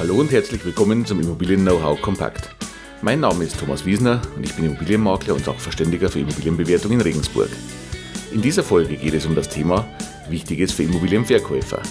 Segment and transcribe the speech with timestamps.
[0.00, 2.48] Hallo und herzlich willkommen zum Immobilien Know-how Kompakt.
[3.02, 7.50] Mein Name ist Thomas Wiesner und ich bin Immobilienmakler und Sachverständiger für Immobilienbewertung in Regensburg.
[8.32, 9.86] In dieser Folge geht es um das Thema
[10.30, 11.82] Wichtiges für Immobilienverkäufer.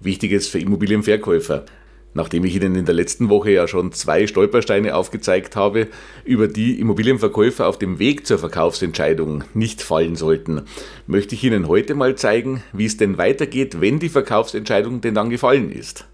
[0.00, 1.66] Wichtiges für Immobilienverkäufer.
[2.14, 5.88] Nachdem ich Ihnen in der letzten Woche ja schon zwei Stolpersteine aufgezeigt habe,
[6.24, 10.62] über die Immobilienverkäufer auf dem Weg zur Verkaufsentscheidung nicht fallen sollten,
[11.06, 15.30] möchte ich Ihnen heute mal zeigen, wie es denn weitergeht, wenn die Verkaufsentscheidung denn dann
[15.30, 16.06] gefallen ist.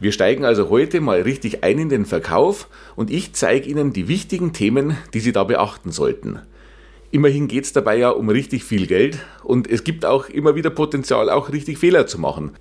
[0.00, 4.08] Wir steigen also heute mal richtig ein in den Verkauf und ich zeige Ihnen die
[4.08, 6.40] wichtigen Themen, die Sie da beachten sollten.
[7.10, 10.70] Immerhin geht es dabei ja um richtig viel Geld und es gibt auch immer wieder
[10.70, 12.52] Potenzial, auch richtig Fehler zu machen.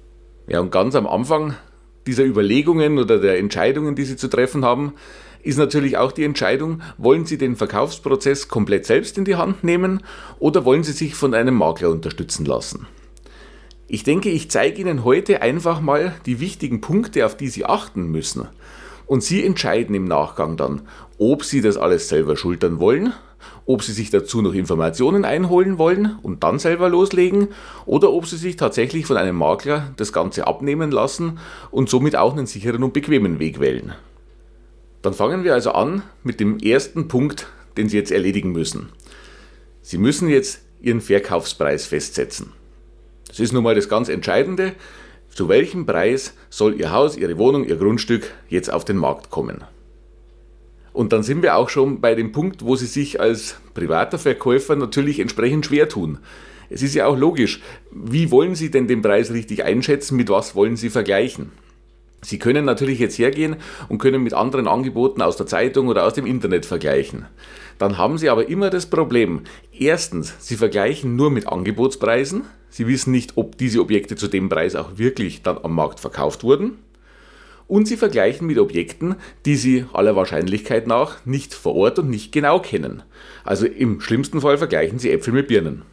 [0.48, 1.56] Ja, und ganz am Anfang
[2.08, 4.94] dieser Überlegungen oder der Entscheidungen, die Sie zu treffen haben,
[5.44, 10.04] ist natürlich auch die Entscheidung, wollen Sie den Verkaufsprozess komplett selbst in die Hand nehmen
[10.40, 12.88] oder wollen Sie sich von einem Makler unterstützen lassen.
[13.88, 18.06] Ich denke, ich zeige Ihnen heute einfach mal die wichtigen Punkte, auf die Sie achten
[18.06, 18.48] müssen.
[19.06, 20.84] Und Sie entscheiden im Nachgang dann,
[21.18, 23.14] ob Sie das alles selber schultern wollen
[23.66, 27.50] ob sie sich dazu noch Informationen einholen wollen und dann selber loslegen
[27.86, 31.40] oder ob sie sich tatsächlich von einem Makler das Ganze abnehmen lassen
[31.72, 33.94] und somit auch einen sicheren und bequemen Weg wählen.
[35.02, 37.48] Dann fangen wir also an mit dem ersten Punkt,
[37.78, 38.90] den Sie jetzt erledigen müssen.
[39.82, 42.54] Sie müssen jetzt Ihren Verkaufspreis festsetzen.
[43.28, 44.74] Das ist nun mal das ganz Entscheidende.
[45.34, 49.64] Zu welchem Preis soll Ihr Haus, Ihre Wohnung, Ihr Grundstück jetzt auf den Markt kommen?
[50.94, 54.76] Und dann sind wir auch schon bei dem Punkt, wo Sie sich als privater Verkäufer
[54.76, 56.20] natürlich entsprechend schwer tun.
[56.70, 57.62] Es ist ja auch logisch,
[57.92, 61.52] wie wollen Sie denn den Preis richtig einschätzen, mit was wollen Sie vergleichen?
[62.22, 63.56] Sie können natürlich jetzt hergehen
[63.90, 67.26] und können mit anderen Angeboten aus der Zeitung oder aus dem Internet vergleichen.
[67.80, 69.42] Dann haben Sie aber immer das Problem,
[69.78, 74.76] erstens, Sie vergleichen nur mit Angebotspreisen, Sie wissen nicht, ob diese Objekte zu dem Preis
[74.76, 76.78] auch wirklich dann am Markt verkauft wurden
[77.72, 79.16] und sie vergleichen mit Objekten,
[79.46, 83.02] die sie aller Wahrscheinlichkeit nach nicht vor Ort und nicht genau kennen.
[83.46, 85.84] Also im schlimmsten Fall vergleichen sie Äpfel mit Birnen.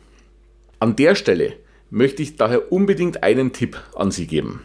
[0.80, 1.52] An der Stelle
[1.88, 4.64] möchte ich daher unbedingt einen Tipp an Sie geben.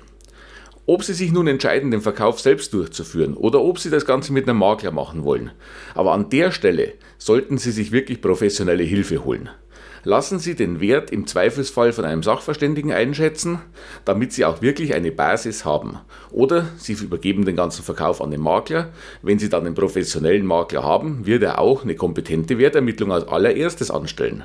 [0.88, 4.50] Ob Sie sich nun entscheiden, den Verkauf selbst durchzuführen oder ob Sie das Ganze mit
[4.50, 5.52] einem Makler machen wollen.
[5.94, 9.52] Aber an der Stelle sollten Sie sich wirklich professionelle Hilfe holen
[10.04, 13.60] lassen Sie den Wert im Zweifelsfall von einem Sachverständigen einschätzen,
[14.06, 16.00] damit Sie auch wirklich eine Basis haben.
[16.32, 18.90] Oder Sie übergeben den ganzen Verkauf an den Makler.
[19.22, 23.92] Wenn Sie dann einen professionellen Makler haben, wird er auch eine kompetente Wertermittlung als allererstes
[23.92, 24.44] anstellen.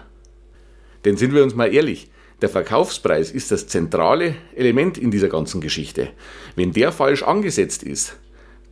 [1.04, 5.60] Denn sind wir uns mal ehrlich, der Verkaufspreis ist das zentrale Element in dieser ganzen
[5.60, 6.10] Geschichte.
[6.54, 8.16] Wenn der falsch angesetzt ist,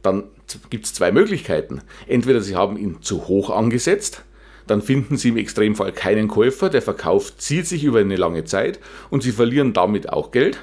[0.03, 0.24] dann
[0.70, 1.82] gibt es zwei Möglichkeiten.
[2.06, 4.22] Entweder Sie haben ihn zu hoch angesetzt,
[4.66, 8.81] dann finden Sie im Extremfall keinen Käufer, der Verkauf zieht sich über eine lange Zeit
[9.10, 10.59] und Sie verlieren damit auch Geld.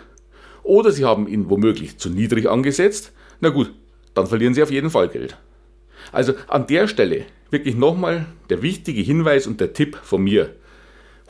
[0.64, 3.74] Oder Sie haben ihn womöglich zu niedrig angesetzt, na gut,
[4.14, 5.38] dann verlieren Sie auf jeden Fall Geld.
[6.12, 10.54] Also an der Stelle wirklich nochmal der wichtige Hinweis und der Tipp von mir.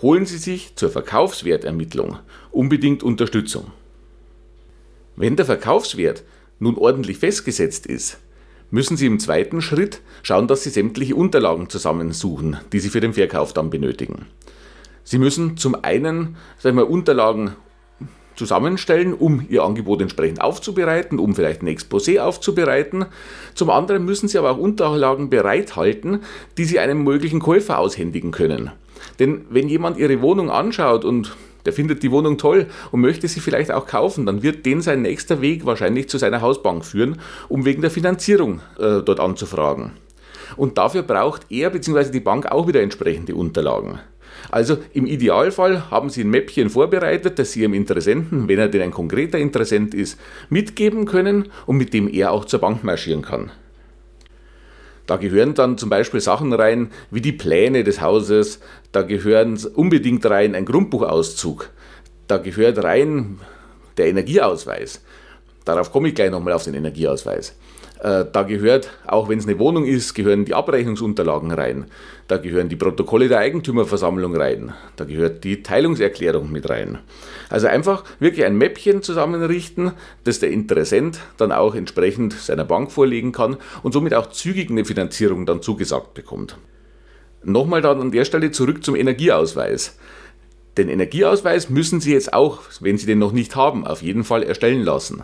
[0.02, 2.20] Holen Sie sich zur Verkaufswertermittlung
[2.52, 3.72] unbedingt Unterstützung.
[5.16, 6.24] Wenn der Verkaufswert
[6.60, 8.20] nun ordentlich festgesetzt ist,
[8.74, 13.14] müssen Sie im zweiten Schritt schauen, dass Sie sämtliche Unterlagen zusammensuchen, die Sie für den
[13.14, 14.26] Verkauf dann benötigen.
[15.04, 17.52] Sie müssen zum einen sagen wir, Unterlagen
[18.36, 23.06] zusammenstellen, um Ihr Angebot entsprechend aufzubereiten, um vielleicht ein Exposé aufzubereiten.
[23.54, 26.22] Zum anderen müssen Sie aber auch Unterlagen bereithalten,
[26.58, 28.72] die Sie einem möglichen Käufer aushändigen können.
[29.20, 31.36] Denn wenn jemand Ihre Wohnung anschaut und
[31.66, 35.02] der findet die Wohnung toll und möchte sie vielleicht auch kaufen, dann wird den sein
[35.02, 37.20] nächster Weg wahrscheinlich zu seiner Hausbank führen,
[37.50, 39.92] um wegen der Finanzierung äh, dort anzufragen.
[40.58, 42.12] Und dafür braucht er bzw.
[42.12, 44.00] die Bank auch wieder entsprechende Unterlagen.
[44.52, 48.82] Also im Idealfall haben Sie ein Mäppchen vorbereitet, das Sie Ihrem Interessenten, wenn er denn
[48.82, 53.52] ein konkreter Interessent ist, mitgeben können und mit dem er auch zur Bank marschieren kann.
[55.06, 58.60] Da gehören dann zum Beispiel Sachen rein wie die Pläne des Hauses,
[58.92, 61.70] da gehören unbedingt rein ein Grundbuchauszug,
[62.28, 63.40] da gehört rein
[63.98, 65.02] der Energieausweis.
[65.66, 67.56] Darauf komme ich gleich nochmal auf den Energieausweis.
[68.04, 71.86] Äh, da gehört, auch wenn es eine Wohnung ist, gehören die Abrechnungsunterlagen rein.
[72.28, 74.74] Da gehören die Protokolle der Eigentümerversammlung rein.
[74.98, 77.00] Da gehört die Teilungserklärung mit rein.
[77.50, 79.94] Also einfach wirklich ein Mäppchen zusammenrichten,
[80.26, 84.84] das der Interessent dann auch entsprechend seiner Bank vorlegen kann und somit auch zügig eine
[84.84, 86.58] Finanzierung dann zugesagt bekommt.
[87.42, 89.98] Nochmal dann an der Stelle zurück zum Energieausweis.
[90.78, 94.44] Den Energieausweis müssen Sie jetzt auch, wenn Sie den noch nicht haben, auf jeden Fall
[94.44, 95.24] erstellen lassen.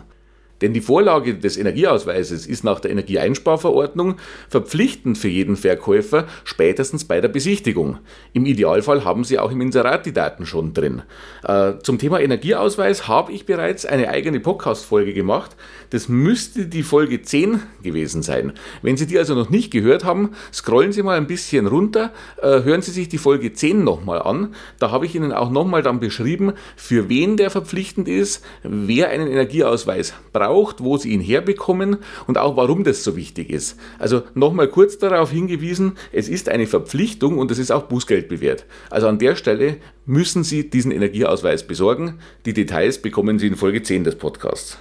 [0.60, 4.16] Denn die Vorlage des Energieausweises ist nach der Energieeinsparverordnung
[4.48, 7.98] verpflichtend für jeden Verkäufer spätestens bei der Besichtigung.
[8.32, 11.02] Im Idealfall haben Sie auch im Inserat die Daten schon drin.
[11.44, 15.56] Äh, zum Thema Energieausweis habe ich bereits eine eigene Podcast-Folge gemacht.
[15.90, 18.52] Das müsste die Folge 10 gewesen sein.
[18.82, 22.12] Wenn Sie die also noch nicht gehört haben, scrollen Sie mal ein bisschen runter,
[22.42, 24.54] äh, hören Sie sich die Folge 10 nochmal an.
[24.78, 29.26] Da habe ich Ihnen auch nochmal dann beschrieben, für wen der verpflichtend ist, wer einen
[29.26, 33.78] Energieausweis braucht braucht, wo sie ihn herbekommen und auch warum das so wichtig ist.
[33.98, 38.66] Also nochmal kurz darauf hingewiesen, es ist eine Verpflichtung und es ist auch Bußgeld bewährt.
[38.90, 39.76] Also an der Stelle
[40.06, 42.18] müssen Sie diesen Energieausweis besorgen.
[42.46, 44.78] Die Details bekommen Sie in Folge 10 des Podcasts.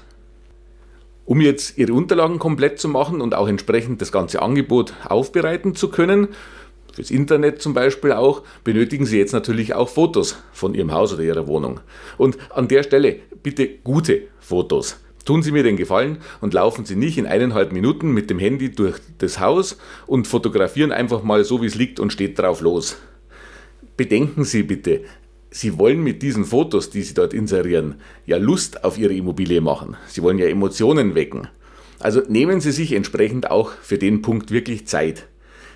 [1.26, 5.90] Um jetzt Ihre Unterlagen komplett zu machen und auch entsprechend das ganze Angebot aufbereiten zu
[5.90, 6.30] können,
[6.94, 11.22] fürs Internet zum Beispiel auch, benötigen Sie jetzt natürlich auch Fotos von Ihrem Haus oder
[11.22, 11.80] Ihrer Wohnung.
[12.18, 14.98] Und an der Stelle bitte gute Fotos.
[15.26, 18.72] Tun Sie mir den Gefallen und laufen Sie nicht in eineinhalb Minuten mit dem Handy
[18.72, 19.78] durch das Haus
[20.08, 22.98] und fotografieren einfach mal so, wie es liegt und steht drauf los.
[23.98, 25.02] Bedenken Sie bitte,
[25.52, 27.96] Sie wollen mit diesen Fotos, die Sie dort inserieren,
[28.26, 29.98] ja Lust auf Ihre Immobilie machen.
[30.08, 31.48] Sie wollen ja Emotionen wecken.
[32.00, 35.28] Also nehmen Sie sich entsprechend auch für den Punkt wirklich Zeit.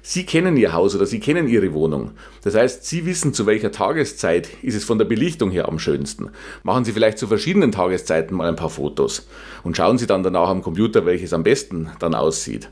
[0.06, 2.12] Sie kennen Ihr Haus oder Sie kennen Ihre Wohnung.
[2.44, 6.30] Das heißt, Sie wissen, zu welcher Tageszeit ist es von der Belichtung her am schönsten.
[6.62, 9.30] Machen Sie vielleicht zu verschiedenen Tageszeiten mal ein paar Fotos
[9.64, 12.70] und schauen Sie dann danach am Computer, welches am besten dann aussieht.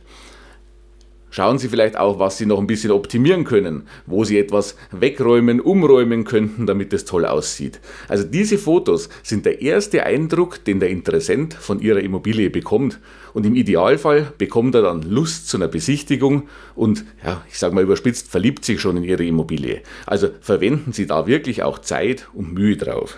[1.34, 5.62] Schauen Sie vielleicht auch, was Sie noch ein bisschen optimieren können, wo Sie etwas wegräumen,
[5.62, 7.80] umräumen könnten, damit es toll aussieht.
[8.10, 13.00] Also diese Fotos sind der erste Eindruck, den der Interessent von Ihrer Immobilie bekommt.
[13.34, 17.84] Und im Idealfall bekommt er dann Lust zu einer Besichtigung und, ja, ich sage mal
[17.86, 19.84] überspitzt, verliebt sich schon in Ihre Immobilie.
[20.06, 23.18] Also verwenden Sie da wirklich auch Zeit und Mühe drauf.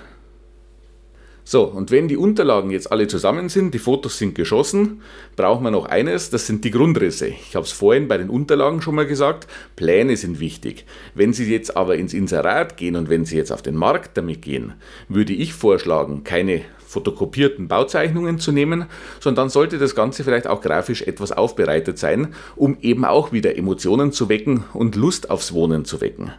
[1.45, 5.01] So, und wenn die Unterlagen jetzt alle zusammen sind, die Fotos sind geschossen,
[5.35, 7.27] brauchen wir noch eines, das sind die Grundrisse.
[7.27, 10.85] Ich habe es vorhin bei den Unterlagen schon mal gesagt, Pläne sind wichtig.
[11.15, 14.41] Wenn Sie jetzt aber ins Inserat gehen und wenn Sie jetzt auf den Markt damit
[14.41, 14.73] gehen,
[15.09, 16.61] würde ich vorschlagen, keine
[16.93, 18.85] fotokopierten Bauzeichnungen zu nehmen,
[19.19, 23.57] sondern dann sollte das Ganze vielleicht auch grafisch etwas aufbereitet sein, um eben auch wieder
[23.57, 26.31] Emotionen zu wecken und Lust aufs Wohnen zu wecken.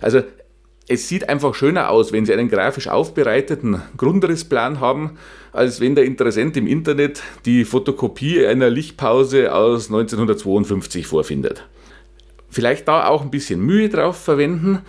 [0.00, 0.22] Also
[0.90, 5.18] es sieht einfach schöner aus, wenn Sie einen grafisch aufbereiteten Grundrissplan haben,
[5.52, 11.64] als wenn der Interessent im Internet die Fotokopie einer Lichtpause aus 1952 vorfindet.
[12.48, 14.80] Vielleicht da auch ein bisschen Mühe drauf verwenden.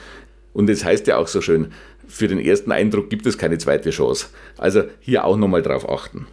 [0.54, 1.72] Und es heißt ja auch so schön,
[2.08, 4.30] für den ersten Eindruck gibt es keine zweite Chance.
[4.58, 6.26] Also hier auch nochmal drauf achten.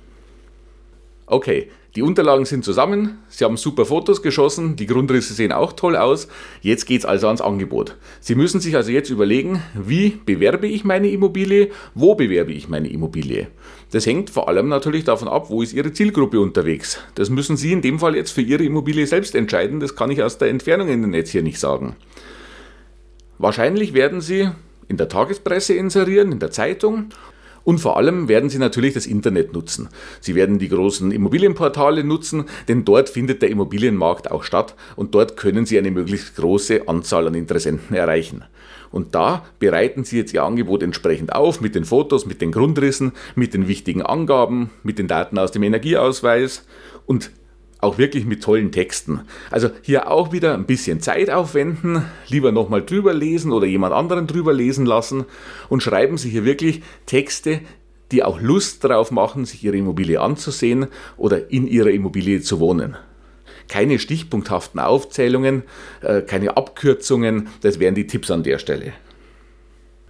[1.26, 5.96] Okay, die Unterlagen sind zusammen, Sie haben super Fotos geschossen, die Grundrisse sehen auch toll
[5.96, 6.28] aus.
[6.60, 7.96] Jetzt geht es also ans Angebot.
[8.20, 12.88] Sie müssen sich also jetzt überlegen, wie bewerbe ich meine Immobilie, wo bewerbe ich meine
[12.88, 13.48] Immobilie.
[13.90, 17.00] Das hängt vor allem natürlich davon ab, wo ist Ihre Zielgruppe unterwegs.
[17.16, 20.22] Das müssen Sie in dem Fall jetzt für Ihre Immobilie selbst entscheiden, das kann ich
[20.22, 21.96] aus der Entfernung in den Netz hier nicht sagen.
[23.38, 24.48] Wahrscheinlich werden Sie
[24.86, 27.06] in der Tagespresse inserieren, in der Zeitung
[27.68, 29.90] und vor allem werden Sie natürlich das Internet nutzen.
[30.22, 35.36] Sie werden die großen Immobilienportale nutzen, denn dort findet der Immobilienmarkt auch statt und dort
[35.36, 38.42] können Sie eine möglichst große Anzahl an Interessenten erreichen.
[38.90, 43.12] Und da bereiten Sie jetzt Ihr Angebot entsprechend auf mit den Fotos, mit den Grundrissen,
[43.34, 46.64] mit den wichtigen Angaben, mit den Daten aus dem Energieausweis
[47.04, 47.30] und
[47.80, 49.20] auch wirklich mit tollen Texten.
[49.50, 54.26] Also hier auch wieder ein bisschen Zeit aufwenden, lieber nochmal drüber lesen oder jemand anderen
[54.26, 55.24] drüber lesen lassen
[55.68, 57.60] und schreiben Sie hier wirklich Texte,
[58.10, 62.96] die auch Lust darauf machen, sich Ihre Immobilie anzusehen oder in Ihrer Immobilie zu wohnen.
[63.68, 65.62] Keine stichpunkthaften Aufzählungen,
[66.00, 68.94] äh, keine Abkürzungen, das wären die Tipps an der Stelle.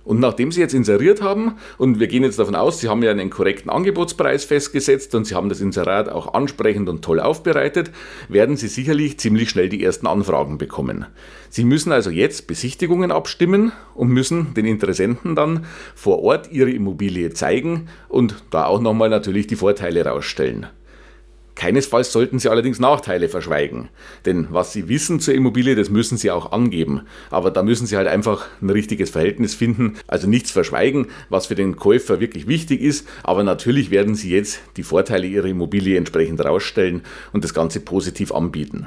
[0.08, 3.10] Und nachdem Sie jetzt inseriert haben, und wir gehen jetzt davon aus, Sie haben ja
[3.10, 7.90] einen korrekten Angebotspreis festgesetzt und Sie haben das Inserat auch ansprechend und toll aufbereitet,
[8.30, 11.04] werden Sie sicherlich ziemlich schnell die ersten Anfragen bekommen.
[11.50, 17.34] Sie müssen also jetzt Besichtigungen abstimmen und müssen den Interessenten dann vor Ort Ihre Immobilie
[17.34, 20.68] zeigen und da auch nochmal natürlich die Vorteile rausstellen.
[21.58, 23.88] Keinesfalls sollten Sie allerdings Nachteile verschweigen.
[24.26, 27.02] Denn was Sie wissen zur Immobilie, das müssen Sie auch angeben.
[27.30, 29.96] Aber da müssen Sie halt einfach ein richtiges Verhältnis finden.
[30.06, 33.08] Also nichts verschweigen, was für den Käufer wirklich wichtig ist.
[33.24, 38.30] Aber natürlich werden Sie jetzt die Vorteile Ihrer Immobilie entsprechend rausstellen und das Ganze positiv
[38.30, 38.86] anbieten.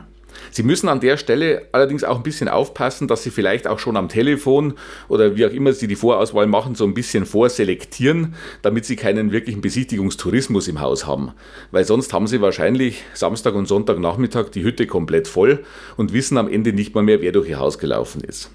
[0.50, 3.98] Sie müssen an der Stelle allerdings auch ein bisschen aufpassen, dass Sie vielleicht auch schon
[3.98, 4.74] am Telefon
[5.08, 9.32] oder wie auch immer Sie die Vorauswahl machen, so ein bisschen vorselektieren, damit Sie keinen
[9.32, 11.32] wirklichen Besichtigungstourismus im Haus haben.
[11.72, 15.64] Weil sonst haben Sie wahrscheinlich Samstag und Sonntagnachmittag die Hütte komplett voll
[15.98, 18.50] und wissen am Ende nicht mal mehr, wer durch Ihr Haus gelaufen ist.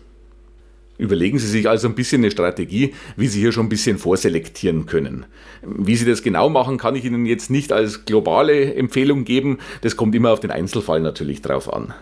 [0.99, 4.87] Überlegen Sie sich also ein bisschen eine Strategie, wie Sie hier schon ein bisschen vorselektieren
[4.87, 5.27] können.
[5.63, 9.59] Wie Sie das genau machen, kann ich Ihnen jetzt nicht als globale Empfehlung geben.
[9.83, 11.95] Das kommt immer auf den Einzelfall natürlich drauf an.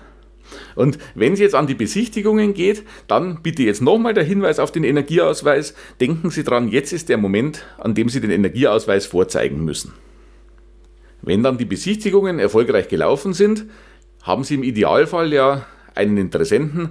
[0.76, 4.72] Und wenn es jetzt an die Besichtigungen geht, dann bitte jetzt nochmal der Hinweis auf
[4.72, 5.74] den Energieausweis.
[6.00, 9.92] Denken Sie dran, jetzt ist der Moment, an dem Sie den Energieausweis vorzeigen müssen.
[11.22, 13.66] Wenn dann die Besichtigungen erfolgreich gelaufen sind,
[14.22, 16.90] haben Sie im Idealfall ja einen Interessenten,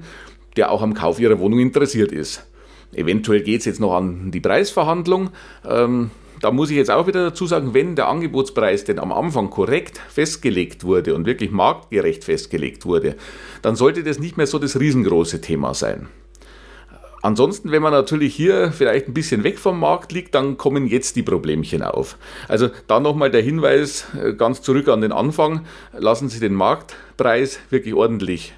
[0.58, 2.46] der auch am Kauf Ihrer Wohnung interessiert ist.
[2.94, 5.32] Eventuell geht es jetzt noch an die Preisverhandlung.
[5.68, 9.50] Ähm, da muss ich jetzt auch wieder dazu sagen, wenn der Angebotspreis denn am Anfang
[9.50, 13.16] korrekt festgelegt wurde und wirklich marktgerecht festgelegt wurde,
[13.62, 16.08] dann sollte das nicht mehr so das riesengroße Thema sein.
[17.22, 21.16] Ansonsten, wenn man natürlich hier vielleicht ein bisschen weg vom Markt liegt, dann kommen jetzt
[21.16, 22.18] die Problemchen auf.
[22.50, 25.66] Also da nochmal der Hinweis äh, ganz zurück an den Anfang.
[25.98, 28.54] Lassen Sie den Marktpreis wirklich ordentlich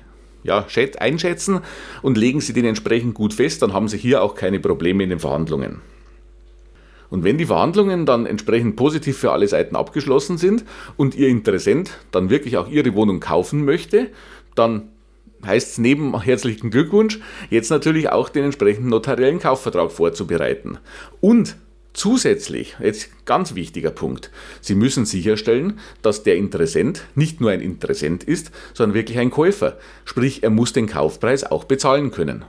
[0.46, 0.66] ja,
[1.00, 1.60] einschätzen
[2.02, 5.10] und legen Sie den entsprechend gut fest, dann haben Sie hier auch keine Probleme in
[5.10, 5.82] den Verhandlungen.
[7.10, 10.66] Und wenn die Verhandlungen dann entsprechend positiv für alle Seiten abgeschlossen sind
[10.98, 14.10] und Ihr Interessent dann wirklich auch Ihre Wohnung kaufen möchte,
[14.56, 14.90] dann
[15.46, 20.78] heißt es neben herzlichen Glückwunsch jetzt natürlich auch den entsprechenden notariellen Kaufvertrag vorzubereiten.
[21.22, 21.58] Und
[21.96, 24.30] zusätzlich, jetzt ganz wichtiger Punkt,
[24.62, 29.78] Sie müssen sicherstellen, dass der Interessent nicht nur ein Interessent ist, sondern wirklich ein Käufer.
[30.04, 32.46] Sprich, er muss den Kaufpreis auch bezahlen können.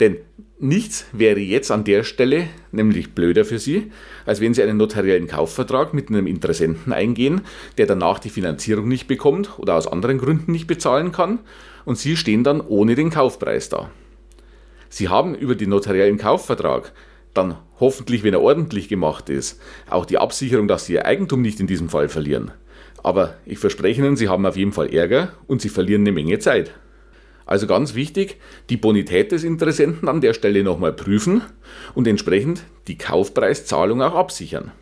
[0.00, 0.18] Denn
[0.58, 3.90] nichts wäre jetzt an der Stelle nämlich blöder für Sie,
[4.26, 7.42] als wenn Sie einen notariellen Kaufvertrag mit einem Interessenten eingehen,
[7.78, 11.40] der danach die Finanzierung nicht bekommt oder aus anderen Gründen nicht bezahlen kann
[11.84, 13.90] und Sie stehen dann ohne den Kaufpreis da.
[14.88, 16.92] Sie haben über den notariellen Kaufvertrag
[17.34, 21.60] dann hoffentlich, wenn er ordentlich gemacht ist, auch die Absicherung, dass Sie Ihr Eigentum nicht
[21.60, 22.50] in diesem Fall verlieren.
[23.02, 26.38] Aber ich verspreche Ihnen, Sie haben auf jeden Fall Ärger und Sie verlieren eine Menge
[26.38, 26.72] Zeit.
[27.46, 28.36] Also ganz wichtig,
[28.68, 31.42] die Bonität des Interessenten an der Stelle nochmal prüfen
[31.94, 34.72] und entsprechend die Kaufpreiszahlung auch absichern.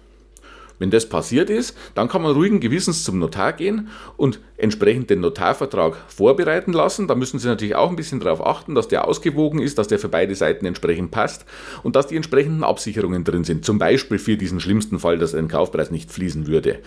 [0.78, 5.20] Wenn das passiert ist, dann kann man ruhigen Gewissens zum Notar gehen und entsprechend den
[5.20, 7.08] Notarvertrag vorbereiten lassen.
[7.08, 9.98] Da müssen Sie natürlich auch ein bisschen darauf achten, dass der ausgewogen ist, dass der
[9.98, 11.46] für beide Seiten entsprechend passt
[11.82, 13.64] und dass die entsprechenden Absicherungen drin sind.
[13.64, 16.80] Zum Beispiel für diesen schlimmsten Fall, dass ein Kaufpreis nicht fließen würde.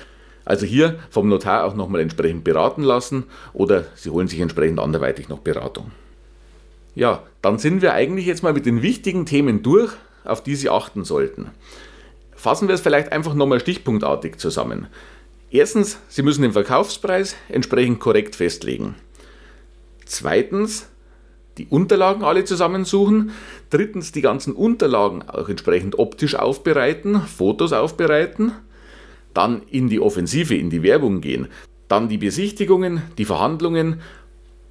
[0.46, 5.30] Also hier vom Notar auch nochmal entsprechend beraten lassen oder Sie holen sich entsprechend anderweitig
[5.30, 5.92] noch Beratung.
[6.96, 9.94] Ja, dann sind wir eigentlich jetzt mal mit den wichtigen Themen durch,
[10.26, 11.52] auf die Sie achten sollten.
[12.40, 14.88] Fassen wir es vielleicht einfach nochmal stichpunktartig zusammen.
[15.52, 18.96] Erstens, Sie müssen den Verkaufspreis entsprechend korrekt festlegen.
[20.06, 20.88] Zweitens,
[21.58, 23.32] die Unterlagen alle zusammensuchen.
[23.70, 28.54] Drittens, die ganzen Unterlagen auch entsprechend optisch aufbereiten, Fotos aufbereiten.
[29.34, 31.50] Dann in die Offensive, in die Werbung gehen.
[31.90, 34.00] Dann die Besichtigungen, die Verhandlungen.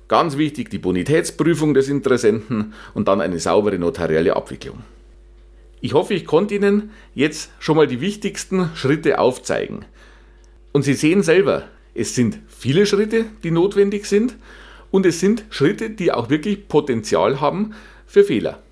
[0.08, 4.84] Ganz wichtig, die Bonitätsprüfung des Interessenten und dann eine saubere notarielle Abwicklung.
[5.80, 9.84] Ich hoffe, ich konnte Ihnen jetzt schon mal die wichtigsten Schritte aufzeigen.
[10.72, 14.36] Und Sie sehen selber, es sind viele Schritte, die notwendig sind
[14.90, 17.74] und es sind Schritte, die auch wirklich Potenzial haben
[18.06, 18.62] für Fehler.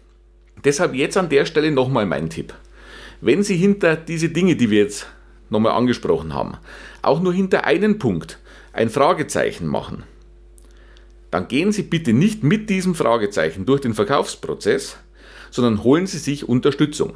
[0.65, 2.55] Deshalb jetzt an der Stelle nochmal mein Tipp.
[3.21, 5.07] Wenn Sie hinter diese Dinge, die wir jetzt
[5.51, 6.55] nochmal angesprochen haben,
[7.03, 8.39] auch nur hinter einen Punkt
[8.73, 10.03] ein Fragezeichen machen,
[11.31, 14.99] dann gehen Sie bitte nicht mit diesem Fragezeichen durch den Verkaufsprozess,
[15.57, 17.15] sondern holen Sie sich Unterstützung.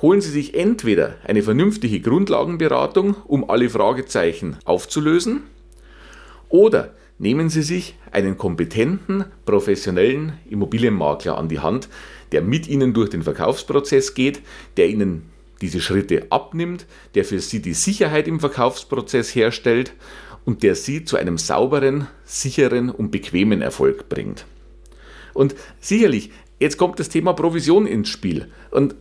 [0.00, 5.42] Holen Sie sich entweder eine vernünftige Grundlagenberatung, um alle Fragezeichen aufzulösen,
[6.48, 11.90] oder nehmen Sie sich einen kompetenten, professionellen Immobilienmakler an die Hand,
[12.32, 14.40] der mit Ihnen durch den Verkaufsprozess geht,
[14.78, 19.92] der Ihnen diese Schritte abnimmt, der für Sie die Sicherheit im Verkaufsprozess herstellt
[20.46, 24.46] und der Sie zu einem sauberen, sicheren und bequemen Erfolg bringt.
[25.34, 28.48] Und sicherlich Jetzt kommt das Thema Provision ins Spiel.
[28.70, 28.94] Und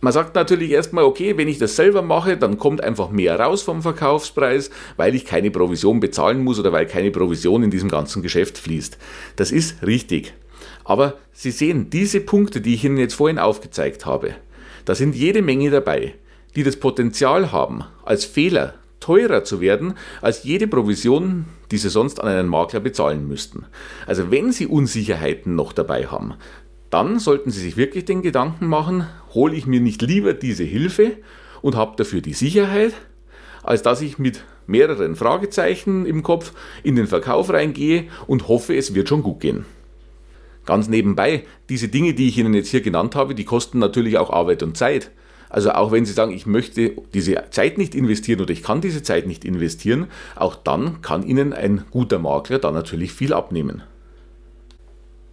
[0.00, 3.62] man sagt natürlich erstmal, okay, wenn ich das selber mache, dann kommt einfach mehr raus
[3.62, 8.22] vom Verkaufspreis, weil ich keine Provision bezahlen muss oder weil keine Provision in diesem ganzen
[8.22, 8.98] Geschäft fließt.
[9.36, 10.34] Das ist richtig.
[10.84, 14.34] Aber Sie sehen, diese Punkte, die ich Ihnen jetzt vorhin aufgezeigt habe,
[14.84, 16.14] da sind jede Menge dabei,
[16.54, 22.20] die das Potenzial haben, als Fehler teurer zu werden als jede Provision, die Sie sonst
[22.20, 23.66] an einen Makler bezahlen müssten.
[24.06, 26.34] Also wenn Sie Unsicherheiten noch dabei haben,
[26.90, 31.16] dann sollten Sie sich wirklich den Gedanken machen, hole ich mir nicht lieber diese Hilfe
[31.60, 32.94] und habe dafür die Sicherheit,
[33.62, 36.52] als dass ich mit mehreren Fragezeichen im Kopf
[36.82, 39.64] in den Verkauf reingehe und hoffe, es wird schon gut gehen.
[40.64, 44.30] Ganz nebenbei, diese Dinge, die ich Ihnen jetzt hier genannt habe, die kosten natürlich auch
[44.30, 45.10] Arbeit und Zeit.
[45.48, 49.02] Also auch wenn Sie sagen, ich möchte diese Zeit nicht investieren oder ich kann diese
[49.02, 53.82] Zeit nicht investieren, auch dann kann Ihnen ein guter Makler da natürlich viel abnehmen.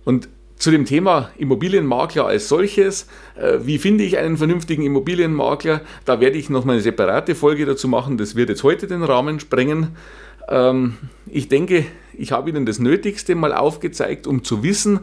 [0.05, 6.21] Und Zu dem Thema Immobilienmakler als solches, äh, wie finde ich einen vernünftigen Immobilienmakler, da
[6.21, 9.39] werde ich noch mal eine separate Folge dazu machen, das wird jetzt heute den Rahmen
[9.39, 9.95] sprengen.
[10.47, 10.95] Ähm,
[11.27, 14.99] ich denke, ich habe Ihnen das Nötigste mal aufgezeigt, um zu wissen,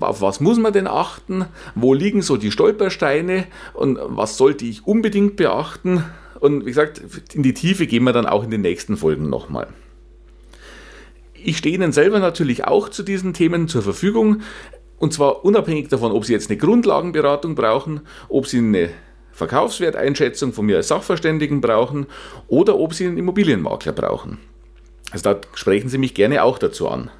[0.00, 4.86] auf was muss man denn achten, wo liegen so die Stolpersteine und was sollte ich
[4.86, 6.04] unbedingt beachten.
[6.40, 7.00] Und wie gesagt,
[7.32, 9.68] in die Tiefe gehen wir dann auch in den nächsten Folgen nochmal.
[11.34, 14.42] Ich stehe Ihnen selber natürlich auch zu diesen Themen zur Verfügung.
[15.02, 18.90] Und zwar unabhängig davon, ob Sie jetzt eine Grundlagenberatung brauchen, ob Sie eine
[19.32, 22.06] Verkaufswerteinschätzung von mir als Sachverständigen brauchen
[22.46, 24.38] oder ob Sie einen Immobilienmakler brauchen.
[25.10, 27.10] Also da sprechen Sie mich gerne auch dazu an.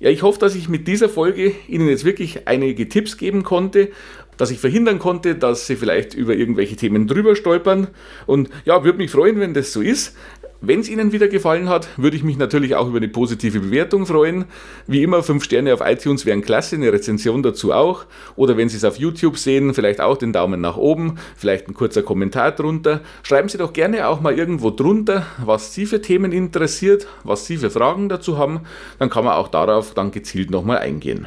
[0.00, 3.88] Ja, ich hoffe, dass ich mit dieser Folge Ihnen jetzt wirklich einige Tipps geben konnte,
[4.36, 7.88] dass ich verhindern konnte, dass Sie vielleicht über irgendwelche Themen drüber stolpern.
[8.26, 10.14] Und ja, würde mich freuen, wenn das so ist.
[10.60, 14.06] Wenn es Ihnen wieder gefallen hat, würde ich mich natürlich auch über eine positive Bewertung
[14.06, 14.46] freuen.
[14.86, 18.06] Wie immer, 5 Sterne auf iTunes wären klasse, eine Rezension dazu auch.
[18.36, 21.74] Oder wenn Sie es auf YouTube sehen, vielleicht auch den Daumen nach oben, vielleicht ein
[21.74, 23.00] kurzer Kommentar drunter.
[23.22, 27.58] Schreiben Sie doch gerne auch mal irgendwo drunter, was Sie für Themen interessiert, was Sie
[27.58, 28.60] für Fragen dazu haben.
[28.98, 31.26] Dann kann man auch darauf dann gezielt nochmal eingehen.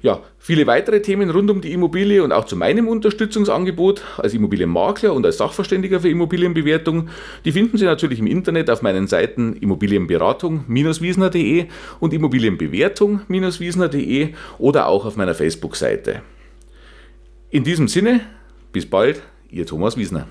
[0.00, 5.12] Ja, viele weitere Themen rund um die Immobilie und auch zu meinem Unterstützungsangebot als Immobilienmakler
[5.12, 7.08] und als Sachverständiger für Immobilienbewertung,
[7.44, 11.66] die finden Sie natürlich im Internet auf meinen Seiten Immobilienberatung-wiesner.de
[11.98, 16.22] und Immobilienbewertung-wiesner.de oder auch auf meiner Facebook-Seite.
[17.50, 18.20] In diesem Sinne,
[18.72, 20.28] bis bald, Ihr Thomas Wiesner.